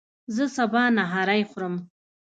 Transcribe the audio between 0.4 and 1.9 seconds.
سبا نهاری خورم